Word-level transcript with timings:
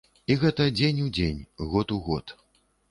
І 0.31 0.37
гэта 0.43 0.67
дзень 0.79 1.03
у 1.05 1.11
дзень, 1.19 1.47
год 1.77 1.97
у 1.99 2.03
год. 2.11 2.37